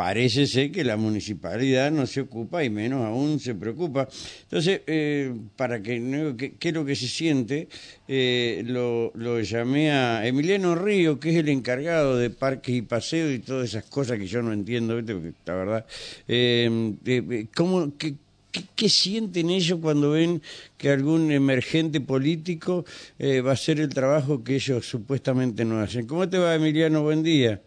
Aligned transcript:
parece 0.00 0.46
ser 0.46 0.72
que 0.72 0.82
la 0.82 0.96
municipalidad 0.96 1.90
no 1.90 2.06
se 2.06 2.22
ocupa 2.22 2.64
y 2.64 2.70
menos 2.70 3.04
aún 3.04 3.38
se 3.38 3.54
preocupa. 3.54 4.08
Entonces, 4.44 4.80
eh, 4.86 5.30
para 5.56 5.82
que, 5.82 6.34
que 6.38 6.54
qué 6.54 6.68
es 6.68 6.74
lo 6.74 6.86
que 6.86 6.96
se 6.96 7.06
siente, 7.06 7.68
eh, 8.08 8.62
lo, 8.64 9.12
lo 9.14 9.38
llamé 9.42 9.90
a 9.90 10.26
Emiliano 10.26 10.74
Río, 10.74 11.20
que 11.20 11.28
es 11.28 11.36
el 11.36 11.50
encargado 11.50 12.16
de 12.16 12.30
parques 12.30 12.74
y 12.74 12.80
paseos 12.80 13.30
y 13.30 13.40
todas 13.40 13.68
esas 13.68 13.84
cosas 13.84 14.16
que 14.16 14.26
yo 14.26 14.40
no 14.40 14.54
entiendo, 14.54 14.96
¿viste? 14.96 15.34
La 15.44 15.54
verdad. 15.54 15.86
Eh, 16.26 17.46
¿cómo, 17.54 17.92
qué, 17.98 18.14
qué, 18.50 18.62
qué 18.74 18.88
sienten 18.88 19.50
ellos 19.50 19.80
cuando 19.82 20.12
ven 20.12 20.40
que 20.78 20.88
algún 20.88 21.30
emergente 21.30 22.00
político 22.00 22.86
eh, 23.18 23.42
va 23.42 23.50
a 23.50 23.52
hacer 23.52 23.78
el 23.78 23.90
trabajo 23.90 24.42
que 24.42 24.54
ellos 24.54 24.86
supuestamente 24.86 25.66
no 25.66 25.78
hacen? 25.78 26.06
¿Cómo 26.06 26.26
te 26.26 26.38
va, 26.38 26.54
Emiliano? 26.54 27.02
Buen 27.02 27.22
día. 27.22 27.60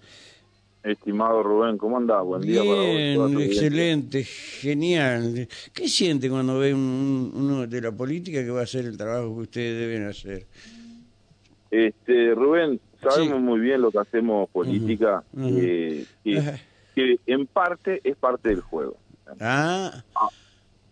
Estimado 0.83 1.41
Rubén, 1.43 1.77
¿cómo 1.77 1.95
andás? 1.97 2.23
Buen 2.25 2.41
día 2.41 2.59
para 2.59 2.73
vos. 2.73 2.85
Bien, 3.31 3.41
excelente, 3.41 4.23
genial. 4.23 5.47
¿Qué 5.73 5.87
siente 5.87 6.29
cuando 6.29 6.59
ve 6.59 6.73
un- 6.73 7.31
uno 7.33 7.65
de 7.67 7.81
la 7.81 7.91
política 7.93 8.43
que 8.43 8.49
va 8.49 8.59
a 8.59 8.63
hacer 8.63 8.85
el 8.85 8.97
trabajo 8.97 9.33
que 9.35 9.41
ustedes 9.43 9.79
deben 9.79 10.07
hacer? 10.07 10.45
Este, 11.71 12.35
Rubén, 12.35 12.81
sabemos 13.01 13.37
Sí. 13.37 13.43
muy 13.43 13.59
bien 13.61 13.81
lo 13.81 13.91
que 13.91 13.99
hacemos 13.99 14.49
política, 14.49 15.23
ujú. 15.31 15.57
eh, 15.57 16.05
que, 16.93 17.17
en 17.27 17.47
parte 17.47 18.01
es 18.03 18.17
parte 18.17 18.49
del 18.49 18.59
juego. 18.61 18.97
Ah, 19.39 20.03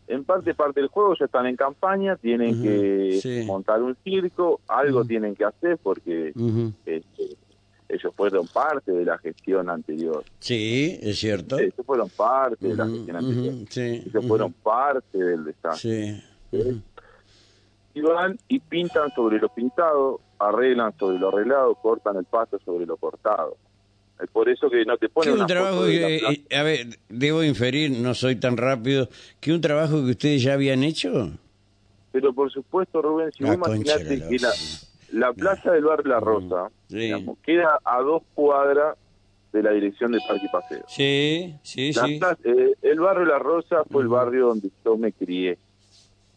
En 0.08 0.26
parte 0.26 0.52
es 0.52 0.55
parte 0.58 0.82
del 0.82 0.90
juego, 0.90 1.16
ya 1.18 1.23
están 1.26 1.46
en 1.46 1.55
campaña, 1.55 2.18
tienen 2.18 2.62
que 2.62 3.20
sí. 3.21 3.44
montar 3.46 3.82
un 3.82 3.96
circo, 4.04 4.60
algo 4.68 5.05
tienen 5.05 5.35
que 5.35 5.46
hacer 5.46 5.77
porque 5.82 6.34
este, 6.85 7.38
ellos 7.94 8.13
fueron 8.16 8.48
parte 8.48 8.91
de 8.91 9.05
la 9.05 9.18
gestión 9.18 9.70
anterior. 9.70 10.23
sí, 10.40 10.98
es 11.02 11.20
cierto. 11.20 11.59
Ellos 11.59 11.73
fueron 11.86 12.09
parte 12.09 12.68
de 12.68 12.76
la 12.76 12.86
gestión 12.88 13.16
anterior. 13.18 13.54
sí, 13.70 13.82
Ellos 13.82 14.16
ujú. 14.16 14.27
fueron 14.27 14.54
parte 14.54 15.18
del 15.18 15.46
desastre. 15.46 16.24
Sí. 16.52 16.82
Y 17.93 18.02
van 18.02 18.38
y 18.48 18.60
pintan 18.60 19.12
sobre 19.13 19.38
lo 19.40 19.49
pintado, 19.49 20.21
arreglan 20.40 20.93
sobre 20.98 21.20
lo 21.20 21.30
arreglado, 21.30 21.76
cortan 21.76 22.15
el 22.18 22.26
pasto 22.26 22.57
sobre 22.63 22.85
lo 22.85 22.96
cortado. 22.98 23.57
Es 24.21 24.30
por 24.30 24.48
eso 24.49 24.70
que 24.70 24.85
no 24.85 24.98
te 24.98 25.10
ponen 25.10 25.40
un 25.41 25.48
trabajo 25.48 25.84
que, 25.85 26.18
eh, 26.18 26.55
a 26.55 26.62
ver, 26.63 26.87
debo 27.10 27.43
inferir, 27.43 27.91
no 27.91 28.13
soy 28.13 28.35
tan 28.35 28.55
rápido, 28.55 29.10
que 29.40 29.52
un 29.52 29.60
trabajo 29.62 29.96
que 30.05 30.12
ustedes 30.12 30.43
ya 30.43 30.54
habían 30.54 30.84
hecho. 30.84 31.32
Pero 32.12 32.32
por 32.34 32.52
supuesto, 32.52 33.02
Rubén, 33.02 33.32
si 33.32 33.43
La 33.43 33.55
vos 33.55 33.68
imaginate 33.68 34.18
la 34.18 34.27
que 34.30 34.37
la. 34.40 34.52
La 35.12 35.34
plaza 35.34 35.71
del 35.71 35.84
barrio 35.84 36.07
La 36.13 36.20
Rosa 36.20 36.70
Sí. 36.90 36.98
digamos, 36.98 37.37
queda 37.40 37.79
a 37.84 38.01
dos 38.01 38.23
cuadras 38.34 38.98
de 39.53 39.63
la 39.63 39.71
dirección 39.71 40.12
de 40.13 40.20
Parque 40.27 40.45
y 40.45 40.49
Paseo. 40.49 40.84
Sí, 40.87 41.55
sí, 41.63 41.91
La 41.93 42.05
sí. 42.05 42.18
plaza- 42.20 42.37
eh, 42.45 42.73
el 42.81 42.99
barrio 42.99 43.26
La 43.26 43.40
Rosa 43.40 43.84
fue 43.90 44.01
el 44.03 44.07
barrio 44.07 44.48
donde 44.48 44.70
yo 44.85 44.95
me 44.98 45.12
crié, 45.12 45.57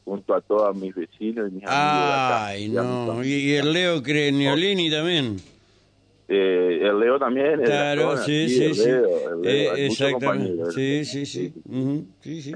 junto 0.04 0.34
a 0.34 0.40
todos 0.40 0.74
mis 0.76 0.94
vecinos 0.94 1.48
y 1.50 1.54
mis 1.54 1.64
amigos. 1.64 1.68
de 1.68 2.12
acá, 2.12 2.46
Ay, 2.46 2.68
no. 2.68 3.24
Y, 3.24 3.52
el 3.54 3.72
Leo 3.72 4.02
Creniolini 4.02 4.90
también. 4.90 5.36
Eh, 6.28 6.63
el 6.86 6.98
Leo 7.00 7.18
también. 7.18 7.60
Claro, 7.62 8.10
zona, 8.12 8.22
sí, 8.22 8.48
sí, 8.48 8.64
el 8.64 8.74
sí. 8.74 8.86
Leo, 8.86 9.30
el 9.34 9.42
Leo, 9.42 9.74
Eh, 9.74 9.86
exactamente. 9.86 10.70
Sí, 10.72 11.04
sí, 11.04 11.26
sí. 11.26 11.54
Ujú, 11.66 12.06
sí, 12.20 12.42
sí. 12.42 12.54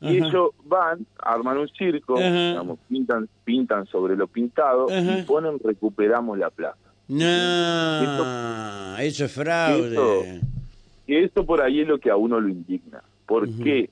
Y 0.00 0.16
ellos 0.18 0.50
van, 0.64 1.06
arman 1.18 1.58
un 1.58 1.68
circo, 1.68 2.18
digamos, 2.18 2.78
pintan, 2.88 3.28
pintan 3.44 3.86
sobre 3.86 4.16
lo 4.16 4.26
pintado 4.26 4.86
Ajá. 4.90 5.18
y 5.18 5.22
ponen 5.22 5.58
recuperamos 5.58 6.38
la 6.38 6.50
plaza. 6.50 6.76
No, 7.08 8.96
eso 8.98 9.24
es 9.24 9.32
fraude. 9.32 10.40
Y 11.06 11.16
esto 11.16 11.44
por 11.44 11.60
ahí 11.62 11.80
es 11.80 11.88
lo 11.88 11.98
que 11.98 12.10
a 12.10 12.16
uno 12.16 12.40
lo 12.40 12.48
indigna. 12.48 13.02
¿Por 13.26 13.48
qué? 13.62 13.90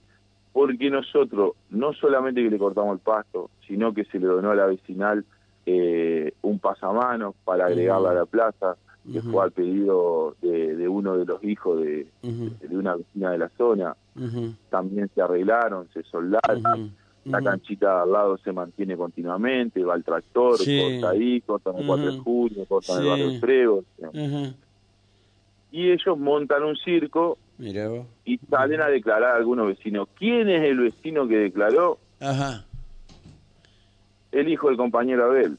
Porque 0.52 0.90
nosotros 0.90 1.52
no 1.70 1.92
solamente 1.94 2.42
que 2.42 2.50
le 2.50 2.58
cortamos 2.58 2.94
el 2.94 3.00
pasto, 3.00 3.50
sino 3.66 3.94
que 3.94 4.04
se 4.04 4.18
le 4.18 4.26
donó 4.26 4.50
a 4.50 4.54
la 4.54 4.66
vecinal 4.66 5.24
eh, 5.64 6.32
un 6.42 6.58
pasamanos 6.58 7.34
para 7.44 7.66
agregarla 7.66 8.10
a 8.10 8.14
la 8.14 8.26
plaza, 8.26 8.76
que 9.10 9.20
fue 9.22 9.42
al 9.44 9.50
pedido 9.52 10.36
de, 10.42 10.76
de 10.76 10.88
uno 10.88 11.16
de 11.16 11.24
los 11.24 11.42
hijos 11.42 11.80
de, 11.80 12.06
una 12.70 12.96
vecina 12.96 13.30
de 13.32 13.38
la 13.38 13.48
zona. 13.56 13.96
También 14.70 15.10
se 15.14 15.22
arreglaron, 15.22 15.88
se 15.92 16.02
soldaron. 16.04 16.92
La 17.24 17.40
canchita 17.40 18.02
al 18.02 18.10
lado 18.12 18.36
se 18.38 18.50
mantiene 18.52 18.96
continuamente, 18.96 19.84
va 19.84 19.94
el 19.94 20.02
tractor, 20.02 20.58
Sí. 20.58 20.80
corta 20.80 21.10
ahí, 21.10 21.40
cortan 21.40 21.76
el 21.78 21.86
4 21.86 22.04
de 22.04 22.10
Ujú. 22.18 22.24
junio, 22.24 22.64
cortan 22.66 22.96
Sí. 22.96 23.02
el 23.02 23.08
barrio 23.08 23.40
Trébol. 23.40 23.84
Ajá. 24.02 24.54
Y 25.70 25.90
ellos 25.90 26.18
montan 26.18 26.64
un 26.64 26.76
circo 26.76 27.38
vos. 27.58 28.06
y 28.24 28.38
salen 28.50 28.80
a 28.82 28.88
declarar 28.88 29.34
a 29.34 29.36
algunos 29.36 29.68
vecinos. 29.68 30.08
¿Quién 30.18 30.48
es 30.48 30.62
el 30.64 30.78
vecino 30.80 31.26
que 31.28 31.36
declaró? 31.38 31.98
Ajá. 32.20 32.64
El 34.32 34.48
hijo 34.48 34.68
del 34.68 34.76
compañero 34.76 35.26
Abel. 35.26 35.56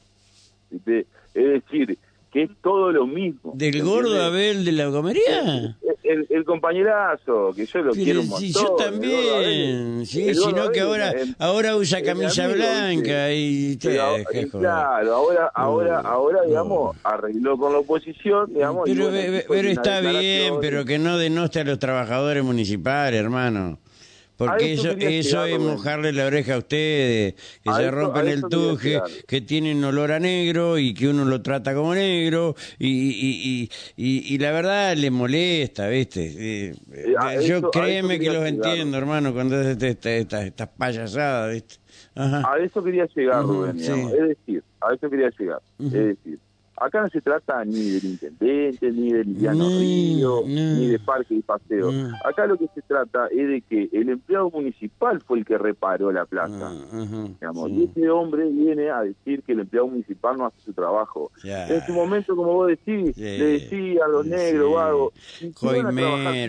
¿Viste? 0.70 1.06
Es 1.34 1.62
decir, 1.62 1.98
que 2.34 2.42
es 2.42 2.50
todo 2.62 2.90
lo 2.90 3.06
mismo. 3.06 3.52
¿Del 3.54 3.80
gordo 3.82 4.20
Abel 4.20 4.64
de 4.64 4.72
la 4.72 4.90
comería? 4.90 5.78
El, 6.02 6.26
el 6.28 6.44
compañerazo, 6.44 7.52
que 7.56 7.64
yo 7.64 7.78
lo 7.82 7.92
Pero 7.92 8.04
quiero 8.04 8.20
un 8.20 8.28
montón. 8.28 8.50
yo 8.52 8.60
el 8.60 8.66
gordo 8.66 8.76
también, 8.84 10.06
sí, 10.06 10.28
El 10.28 10.34
sino 10.36 10.70
que 10.70 10.80
ahora 10.80 11.10
el- 11.12 11.34
ahora 11.38 11.76
usa 11.76 12.00
el 12.00 12.04
camisa 12.04 12.44
amigo, 12.44 12.58
blanca 12.58 13.32
y 13.32 13.76
te 13.76 13.98
joder. 13.98 14.48
claro, 14.50 15.14
ahora, 15.14 15.50
ahora, 15.54 16.02
No, 16.02 16.08
ahora, 16.08 16.38
no. 16.42 16.48
digamos, 16.48 16.96
arregló 17.04 17.56
con 17.56 17.72
la 17.72 17.78
oposición, 17.78 18.52
digamos. 18.52 18.88
y 18.88 18.92
Pero, 18.94 19.10
bueno, 19.10 19.32
ve- 19.32 19.38
hizo 19.38 19.48
pero 19.48 19.68
está 19.68 20.00
bien, 20.00 20.54
pero 20.60 20.84
que 20.84 20.98
no 20.98 21.16
denoste 21.16 21.60
a 21.60 21.64
los 21.64 21.78
trabajadores 21.78 22.42
municipales, 22.44 23.18
hermano. 23.20 23.78
Porque 24.46 24.72
eso 24.74 24.90
eso, 24.90 25.44
es 25.44 25.56
Rubén. 25.56 25.72
mojarle 25.74 26.12
la 26.12 26.26
oreja 26.26 26.54
a 26.54 26.58
ustedes, 26.58 27.34
que 27.62 27.70
A 27.70 27.74
se 27.76 27.90
rompen 27.90 28.28
el 28.28 28.42
tuje, 28.42 29.00
que 29.26 29.40
tienen 29.40 29.82
olor 29.84 30.12
a 30.12 30.20
negro 30.20 30.78
y 30.78 30.94
que 30.94 31.08
uno 31.08 31.24
lo 31.24 31.42
trata 31.42 31.74
como 31.74 31.94
negro 31.94 32.54
y, 32.78 32.88
y, 32.88 33.70
y, 33.96 34.34
y, 34.34 34.38
la 34.38 34.52
verdad 34.52 34.96
le 34.96 35.10
molesta, 35.10 35.88
¿viste? 35.88 36.24
Eh, 36.68 36.74
Eh, 36.92 37.46
yo 37.46 37.70
créeme 37.70 38.18
que 38.18 38.30
los 38.32 38.44
entiendo, 38.46 38.96
hermano, 38.98 39.32
cuando 39.32 39.60
es 39.60 39.66
este- 39.68 39.88
esta- 39.90 40.12
esta- 40.16 40.46
estas 40.46 40.68
payasadas, 40.68 41.52
¿viste? 41.52 41.74
Ajá. 42.14 42.42
A 42.52 42.58
eso 42.58 42.82
quería 42.82 43.06
llegar, 43.14 43.42
Rubén. 43.42 43.78
sí. 43.78 43.90
Es 43.90 44.28
decir, 44.28 44.62
a 44.80 44.94
eso 44.94 45.10
quería 45.10 45.30
llegar. 45.38 45.60
Es 45.80 45.92
decir, 45.92 46.38
acá 46.76 47.02
no 47.02 47.08
se 47.08 47.20
trata 47.20 47.64
ni 47.64 47.90
del 47.90 48.04
intendente, 48.04 48.90
ni 48.90 49.12
de 49.12 49.24
Liliano 49.24 49.64
No, 49.70 49.78
Río, 49.78 50.40
no. 50.42 50.46
ni 50.46 50.86
de 50.88 50.98
parque 50.98 51.34
y 51.34 51.42
paseo. 51.42 51.92
No. 51.92 52.16
Acá 52.24 52.46
lo 52.46 52.56
que 52.56 52.66
se 52.74 52.82
trata 52.82 53.26
es 53.28 53.48
de 53.48 53.60
que 53.62 53.88
el 53.92 54.08
empleado 54.08 54.50
municipal 54.50 55.20
fue 55.20 55.38
el 55.38 55.44
que 55.44 55.56
reparó 55.58 56.10
la 56.12 56.24
plaza. 56.26 56.70
Ah, 56.70 56.84
ajá, 56.92 57.22
digamos. 57.40 57.68
sí. 57.70 57.74
Y 57.76 57.84
este 57.84 58.10
hombre 58.10 58.48
viene 58.50 58.90
a 58.90 59.02
decir 59.02 59.42
que 59.42 59.52
el 59.52 59.60
empleado 59.60 59.88
municipal 59.88 60.36
no 60.36 60.46
hace 60.46 60.60
su 60.60 60.72
trabajo. 60.72 61.30
En 61.44 61.84
su 61.86 61.92
momento, 61.92 62.34
como 62.36 62.52
vos 62.54 62.68
decís, 62.68 63.16
le 63.16 63.46
decía 63.46 64.04
a 64.04 64.08
los 64.08 64.26
negros, 64.26 64.72
vagos, 64.74 65.12
a 65.14 65.60
trabajar, 65.60 65.84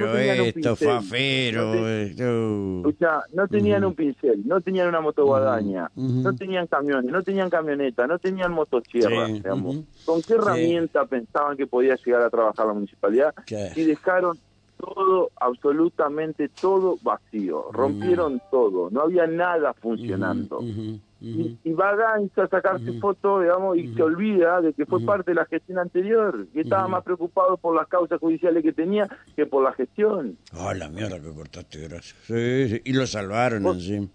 Coimero, 0.06 0.44
esto, 0.46 0.76
fafero, 0.76 1.88
esto. 1.90 2.78
Escuchá, 2.88 3.22
no 3.34 3.48
tenían 3.48 3.86
un 3.86 3.94
pincel, 3.94 4.42
no 4.46 4.62
tenían 4.62 4.88
una 4.90 5.02
motoguadaña, 5.02 5.90
no 5.96 6.36
tenían 6.36 6.68
camiones, 6.68 7.12
no 7.12 7.24
tenían 7.24 7.50
camioneta, 7.50 8.08
no 8.08 8.18
tenían 8.20 8.52
motosierra, 8.54 9.28
digamos. 9.28 9.78
¿Con 10.16 10.22
qué 10.24 10.34
herramienta 10.36 11.06
pensaban 11.06 11.58
que 11.58 11.68
podía 11.68 11.96
llegar 11.96 12.22
a 12.22 12.30
trabajar 12.30 12.66
la 12.68 12.74
municipalidad? 12.74 13.34
Claro. 13.46 13.74
Y 13.76 13.84
dejaron 13.84 14.38
todo, 14.78 15.32
absolutamente 15.40 16.50
todo 16.50 16.98
vacío. 17.02 17.66
Rompieron 17.72 18.42
todo, 18.52 18.90
no 18.92 19.02
había 19.02 19.26
nada 19.28 19.74
funcionando. 19.74 20.60
Ujú, 20.60 20.70
ujú, 20.70 21.00
Y, 21.22 21.58
y 21.64 21.74
va 21.74 21.96
Gainz 21.96 22.38
a 22.38 22.48
sacarse 22.48 22.92
fotos, 23.00 23.42
digamos, 23.44 23.78
y 23.78 23.94
se 23.94 24.04
olvida 24.04 24.62
de 24.62 24.74
que 24.74 24.86
fue 24.86 25.02
parte 25.02 25.32
de 25.32 25.36
la 25.36 25.46
gestión 25.46 25.80
anterior, 25.80 26.46
y 26.54 26.60
estaba 26.60 26.88
más 26.88 27.04
preocupado 27.04 27.58
por 27.58 27.76
las 27.76 27.88
causas 27.88 28.20
judiciales 28.20 28.64
que 28.64 28.74
tenía 28.74 29.08
que 29.36 29.46
por 29.46 29.64
la 29.64 29.72
gestión. 29.74 30.38
Ah, 30.54 30.74
la 30.74 30.88
mierda 30.90 31.20
que 31.20 31.34
cortaste, 31.34 31.80
gracias. 31.88 32.16
Sí, 32.28 32.70
sí, 32.70 32.82
Y 32.86 32.94
lo 32.94 33.08
salvaron 33.08 33.66
encima. 33.66 34.08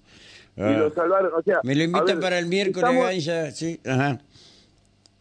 Y 0.56 0.62
Ah. 0.62 0.70
lo 0.78 0.90
salvaron, 0.92 1.32
o 1.34 1.42
sea... 1.42 1.60
Me 1.64 1.74
lo 1.74 1.84
invitan 1.84 2.06
ver, 2.06 2.20
para 2.20 2.38
el 2.38 2.46
miércoles, 2.46 2.90
estamos- 2.90 3.54
sí. 3.56 3.80
Ajá. 3.86 4.20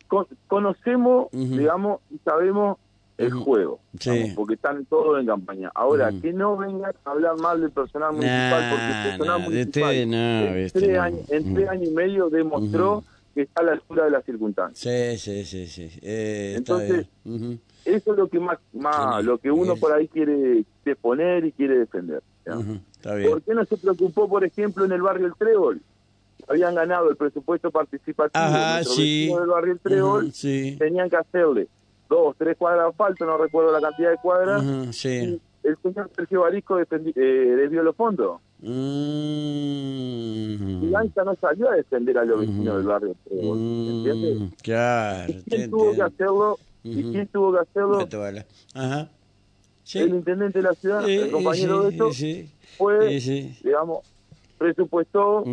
Con- 0.09 0.27
conocemos, 0.47 1.29
digamos, 1.31 2.01
y 2.11 2.17
sabemos 2.25 2.77
el 3.17 3.31
juego, 3.33 3.79
Sí. 3.99 4.09
digamos, 4.11 4.35
porque 4.35 4.53
están 4.55 4.85
todos 4.85 5.19
en 5.19 5.25
campaña. 5.27 5.71
Ahora, 5.75 6.11
que 6.21 6.33
no 6.33 6.57
vengan 6.57 6.93
a 7.05 7.11
hablar 7.11 7.37
mal 7.37 7.61
del 7.61 7.71
personal 7.71 8.11
municipal, 8.13 8.69
porque 8.69 8.85
el 8.87 9.07
personal 9.09 9.39
nah, 9.39 9.45
municipal 9.45 9.93
en, 9.95 10.71
tres 10.71 10.99
años, 10.99 11.19
en 11.29 11.53
tres 11.53 11.65
Ujú. 11.65 11.71
años 11.71 11.89
y 11.89 11.91
medio 11.91 12.29
demostró 12.29 13.03
que 13.35 13.41
está 13.43 13.61
a 13.61 13.65
la 13.65 13.71
altura 13.73 14.05
de 14.05 14.11
las 14.11 14.25
circunstancias. 14.25 14.79
Sí, 14.79 15.17
sí, 15.17 15.45
sí, 15.45 15.67
sí. 15.67 15.99
Eh, 16.01 16.55
Entonces, 16.57 17.07
Eso 17.85 18.11
es 18.11 18.17
lo 18.17 18.27
que 18.27 18.39
más, 18.39 18.57
más 18.73 19.19
Sí, 19.19 19.23
lo 19.25 19.37
que 19.37 19.51
uno 19.51 19.75
por 19.75 19.93
ahí 19.93 20.07
quiere 20.07 20.63
exponer 20.85 21.45
y 21.45 21.51
quiere 21.51 21.79
defender. 21.79 22.21
Está 22.45 23.15
bien. 23.15 23.29
¿Por 23.31 23.41
qué 23.41 23.53
no 23.53 23.63
se 23.65 23.77
preocupó, 23.77 24.27
por 24.27 24.43
ejemplo, 24.43 24.85
en 24.85 24.91
el 24.91 25.01
barrio 25.01 25.27
El 25.27 25.35
Trébol? 25.35 25.81
Habían 26.47 26.73
ganado 26.75 27.09
el 27.09 27.15
presupuesto 27.17 27.69
participativo. 27.71 28.43
Ajá, 28.43 28.83
sí. 28.83 29.27
del 29.27 29.47
barrio 29.47 29.73
El 29.73 30.33
sí. 30.33 30.75
tenían 30.79 31.09
que 31.09 31.17
hacerle 31.17 31.67
dos, 32.09 32.35
tres 32.37 32.57
cuadras 32.57 32.85
de 32.85 32.89
asfalto, 32.89 33.25
no 33.25 33.37
recuerdo 33.37 33.71
la 33.71 33.81
cantidad 33.81 34.09
de 34.11 34.17
cuadras, 34.17 34.63
sí. 34.95 35.39
el 35.63 35.77
señor 35.83 36.09
Sergio 36.15 36.41
Barisco 36.41 36.79
defendi- 36.79 37.13
eh, 37.15 37.55
desvió 37.55 37.83
los 37.83 37.95
fondos. 37.95 38.41
Mm. 39.89 40.83
Y 40.89 40.95
ANSA 40.95 41.23
no 41.23 41.35
salió 41.35 41.69
a 41.69 41.75
defender 41.75 42.17
a 42.17 42.25
los 42.25 42.39
vecinos 42.41 42.77
del 42.77 42.85
barrio 42.87 43.15
Trébol, 43.25 43.57
¿entiendes? 43.59 44.39
Mm, 44.39 44.47
Claro, 44.63 45.31
¿Y 45.31 45.33
te 45.43 45.55
quién 45.55 45.69
tuvo 45.69 45.91
que 45.93 46.01
hacerlo? 46.01 46.57
¿Y 46.83 47.03
quién 47.11 47.27
tuvo 47.27 47.53
que 47.53 47.59
hacerlo? 47.59 47.99
Ajá. 48.73 49.09
Sí. 49.83 49.99
El 49.99 50.09
intendente 50.09 50.59
de 50.59 50.63
la 50.63 50.73
ciudad, 50.73 51.07
Eh, 51.07 51.23
el 51.25 51.31
compañero 51.31 51.81
eh, 51.81 51.83
de 51.85 51.89
esto, 51.91 52.11
sí. 52.11 52.49
fue, 52.77 53.07
digamos, 53.63 53.99
presupuestó, 54.57 55.43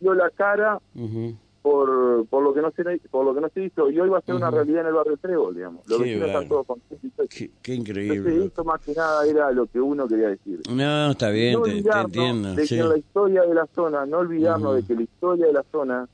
dio 0.00 0.14
la 0.14 0.30
cara 0.30 0.78
ujú. 0.94 1.34
por, 1.62 2.26
por 2.28 2.42
lo 2.42 2.54
que 2.54 2.62
no 2.62 2.70
se 2.70 2.82
por 3.10 3.24
lo 3.24 3.34
que 3.34 3.40
no 3.40 3.48
se 3.50 3.64
hizo 3.64 3.90
y 3.90 3.98
hoy 4.00 4.08
va 4.08 4.18
a 4.18 4.22
ser 4.22 4.34
una 4.36 4.48
Ujú. 4.48 4.56
realidad 4.56 4.80
en 4.82 4.86
el 4.88 4.92
barrio 4.94 5.16
Trébol, 5.18 5.54
digamos. 5.54 5.86
Los 5.88 5.98
Qué 5.98 6.04
vecinos 6.04 6.28
están 6.28 6.48
todos 6.48 6.66
contentos. 6.66 7.26
Qué, 7.28 7.50
qué 7.62 7.74
Entonces, 7.74 8.04
increíble. 8.06 8.44
esto 8.46 8.64
más 8.64 8.80
que 8.80 8.94
nada 8.94 9.26
era 9.26 9.50
lo 9.50 9.66
que 9.66 9.80
uno 9.80 10.06
quería 10.08 10.28
decir. 10.28 10.60
No, 10.72 11.10
está 11.10 11.30
bien, 11.30 11.54
no 11.54 11.62
te, 11.62 11.82
te 11.82 11.98
entiendo. 12.00 12.54
de 12.54 12.66
sí. 12.66 12.76
que 12.76 12.82
la 12.84 12.96
historia 12.98 13.42
de 13.42 13.54
la 13.54 13.66
zona, 13.74 14.06
no 14.06 14.18
olvidarnos 14.18 14.68
Ujú. 14.72 14.76
de 14.80 14.86
que 14.86 14.94
la 14.94 15.02
historia 15.02 15.46
de 15.46 15.52
la 15.52 15.64
zona, 15.70 16.08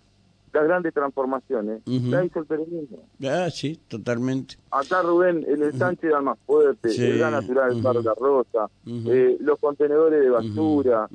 las 0.53 0.65
grandes 0.65 0.95
transformaciones, 0.95 1.83
Ujú. 1.87 2.07
la 2.11 2.25
hizo 2.25 2.39
el 2.39 2.47
peronismo. 2.47 2.99
Ah, 3.25 3.49
sí, 3.51 3.79
totalmente. 3.89 4.57
Acá 4.71 5.03
Rubén, 5.03 5.45
en 5.49 5.63
el 5.63 5.73
Sánchez 5.77 6.05
era 6.05 6.21
más 6.21 6.39
fuerte, 6.47 6.91
Sí. 6.91 7.05
el 7.05 7.19
gas 7.19 7.33
natural 7.33 7.69
del 7.71 7.79
Ujú. 7.79 7.85
barrio 7.85 8.03
La 8.03 8.15
Rosa, 8.15 8.71
Ujú. 8.87 9.11
eh, 9.13 9.37
los 9.41 9.59
contenedores 9.59 10.21
de 10.23 10.31
basura, 10.31 11.09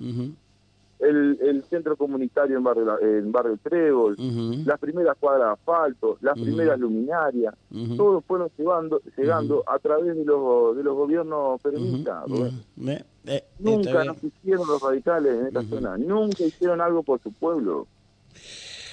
el, 1.00 1.38
el 1.42 1.64
centro 1.64 1.96
comunitario 1.96 2.58
en 2.58 2.64
barrio, 2.64 3.00
en 3.02 3.32
barrio 3.32 3.58
Trébol, 3.64 4.14
ujú, 4.20 4.64
las 4.66 4.80
primeras 4.80 5.16
cuadras 5.18 5.48
de 5.48 5.54
asfalto, 5.54 6.18
las 6.22 6.38
primeras 6.38 6.78
luminarias, 6.80 7.56
todos 7.96 8.24
fueron 8.26 8.50
llegando, 8.58 9.02
llegando 9.18 9.64
a 9.66 9.80
través 9.80 10.16
de 10.16 10.26
los, 10.26 10.76
de 10.76 10.84
los 10.84 10.96
gobiernos 10.96 11.62
peronistas. 11.62 12.26
Eh, 12.30 13.04
eh, 13.26 13.44
Nunca 13.60 14.04
nos 14.04 14.24
hicieron 14.24 14.68
los 14.68 14.82
radicales 14.82 15.40
en 15.40 15.48
esta 15.48 15.64
zona, 15.64 15.98
nunca 15.98 16.44
hicieron 16.44 16.82
algo 16.82 17.04
por 17.04 17.22
su 17.22 17.32
pueblo. 17.32 17.88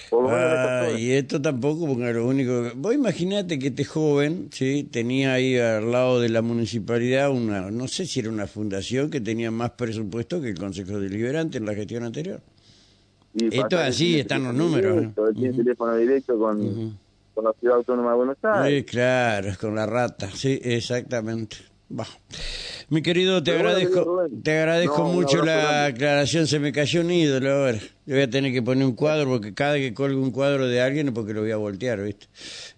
Por 0.09 0.23
lo 0.23 0.29
menos 0.29 0.43
en 0.43 0.49
esta 0.49 0.81
Ah, 0.81 0.91
y 0.99 1.11
esto 1.11 1.41
tampoco, 1.41 1.87
porque 1.87 2.13
lo 2.13 2.27
único 2.27 2.63
que... 2.63 2.71
Vos 2.75 2.93
imaginate 2.93 3.59
que 3.59 3.67
este 3.67 3.85
joven, 3.85 4.49
¿sí? 4.51 4.87
Tenía 4.89 5.33
ahí 5.33 5.57
al 5.57 5.91
lado 5.91 6.19
de 6.21 6.29
la 6.29 6.41
municipalidad 6.41 7.31
una, 7.31 7.69
no 7.71 7.87
sé 7.87 8.05
si 8.05 8.19
era 8.19 8.29
una 8.29 8.47
fundación 8.47 9.09
que 9.09 9.21
tenía 9.21 9.51
más 9.51 9.71
presupuesto 9.71 10.41
que 10.41 10.49
el 10.49 10.57
Consejo 10.57 10.99
Deliberante 10.99 11.57
en 11.57 11.65
la 11.65 11.73
gestión 11.73 12.03
anterior. 12.03 12.41
Y 13.33 13.55
esto 13.57 13.77
así, 13.77 14.19
están 14.19 14.43
los 14.43 14.53
números, 14.53 14.95
directo, 14.95 15.33
tiene 15.33 15.57
teléfono 15.57 15.95
directo 15.95 16.39
con 16.39 17.43
la 17.43 17.53
Ciudad 17.59 17.77
Autónoma 17.77 18.11
de 18.11 18.17
Buenos 18.17 18.37
Aires. 18.41 18.79
Sí, 18.79 18.85
claro, 18.85 19.49
con 19.59 19.75
la 19.75 19.85
rata, 19.85 20.29
sí, 20.33 20.59
exactamente. 20.63 21.57
Bah. 21.89 22.07
Mi 22.89 23.01
querido, 23.01 23.41
te 23.43 23.51
Pero 23.51 23.69
agradezco, 23.69 24.27
te 24.43 24.57
agradezco 24.59 24.97
No, 24.99 25.13
mucho 25.13 25.37
la 25.43 25.55
grande. 25.57 25.93
aclaración, 25.93 26.47
se 26.47 26.59
me 26.59 26.71
cayó 26.71 27.01
un 27.01 27.11
ídolo 27.11 27.51
ahora. 27.51 27.79
Yo 28.05 28.15
voy 28.15 28.21
a 28.23 28.29
tener 28.29 28.53
que 28.53 28.61
poner 28.61 28.85
un 28.85 28.93
cuadro 28.93 29.27
porque 29.29 29.53
cada 29.53 29.75
que 29.75 29.93
colgue 29.93 30.15
un 30.17 30.31
cuadro 30.31 30.67
de 30.67 30.81
alguien 30.81 31.07
es 31.09 31.13
porque 31.13 31.33
lo 31.33 31.41
voy 31.41 31.51
a 31.51 31.57
voltear, 31.57 32.01
¿viste? 32.01 32.27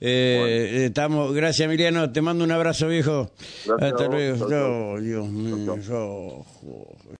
Eh, 0.02 0.86
Estamos, 0.88 1.34
gracias 1.34 1.66
Emiliano, 1.68 2.12
te 2.12 2.22
mando 2.22 2.44
un 2.44 2.52
abrazo 2.52 2.88
viejo. 2.88 3.32
Gracias 3.66 3.92
Hasta 3.92 4.04
vos. 4.08 4.14
luego. 4.14 4.48
No, 4.50 5.02
Dios 5.02 5.28
mío, 5.30 5.76